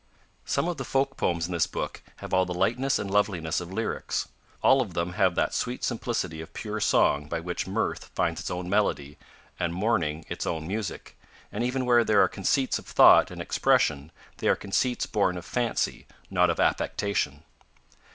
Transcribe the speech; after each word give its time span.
Some 0.45 0.67
of 0.67 0.77
the 0.77 0.83
Folk 0.83 1.15
poems 1.15 1.45
in 1.45 1.53
this 1.53 1.67
book 1.67 2.01
have 2.15 2.33
all 2.33 2.43
the 2.43 2.55
lightness 2.55 2.97
and 2.97 3.11
loveliness 3.11 3.61
of 3.61 3.71
lyrics, 3.71 4.29
all 4.63 4.81
of 4.81 4.95
them 4.95 5.13
have 5.13 5.35
that 5.35 5.53
sweet 5.53 5.83
simplicity 5.83 6.41
of 6.41 6.55
pure 6.55 6.79
song 6.79 7.27
by 7.27 7.39
which 7.39 7.67
mirth 7.67 8.05
finds 8.15 8.41
its 8.41 8.49
own 8.49 8.67
melody 8.67 9.19
and 9.59 9.75
mourning 9.75 10.25
its 10.27 10.47
own 10.47 10.67
music, 10.67 11.15
and 11.51 11.63
even 11.63 11.85
where 11.85 12.03
there 12.03 12.19
are 12.23 12.27
conceits 12.27 12.79
of 12.79 12.87
thought 12.87 13.29
and 13.29 13.43
expression 13.43 14.11
they 14.37 14.47
are 14.47 14.55
conceits 14.55 15.05
born 15.05 15.37
of 15.37 15.45
fancy 15.45 16.07
not 16.31 16.49
of 16.49 16.59
affectation. 16.59 17.43